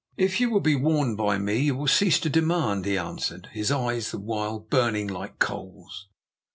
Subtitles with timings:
[0.17, 3.69] "'If you will be warned by me you will cease to demand,' he answered, his
[3.69, 6.07] eyes the while burning like coals.